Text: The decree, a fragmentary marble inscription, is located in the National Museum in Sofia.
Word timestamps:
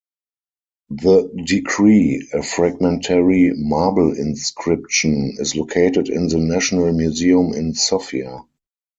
The 0.89 1.29
decree, 1.45 2.27
a 2.33 2.41
fragmentary 2.41 3.53
marble 3.53 4.11
inscription, 4.17 5.35
is 5.37 5.55
located 5.55 6.09
in 6.09 6.27
the 6.27 6.39
National 6.39 6.91
Museum 6.91 7.53
in 7.53 7.75
Sofia. 7.75 8.39